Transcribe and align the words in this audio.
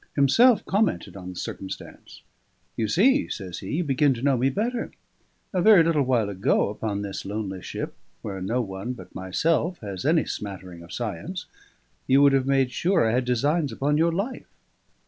Himself 0.15 0.65
commented 0.65 1.15
on 1.15 1.29
the 1.29 1.35
circumstance. 1.35 2.23
"You 2.75 2.87
see," 2.87 3.29
says 3.29 3.59
he, 3.59 3.73
"you 3.75 3.83
begin 3.83 4.15
to 4.15 4.23
know 4.23 4.35
me 4.35 4.49
better. 4.49 4.91
A 5.53 5.61
very 5.61 5.83
little 5.83 6.01
while 6.01 6.27
ago, 6.27 6.69
upon 6.69 7.03
this 7.03 7.23
lonely 7.23 7.61
ship, 7.61 7.93
where 8.23 8.41
no 8.41 8.61
one 8.63 8.93
but 8.93 9.13
myself 9.13 9.77
has 9.81 10.03
any 10.03 10.25
smattering 10.25 10.81
of 10.81 10.91
science, 10.91 11.45
you 12.07 12.19
would 12.23 12.33
have 12.33 12.47
made 12.47 12.71
sure 12.71 13.07
I 13.07 13.11
had 13.13 13.25
designs 13.25 13.71
upon 13.71 13.99
your 13.99 14.11
life. 14.11 14.49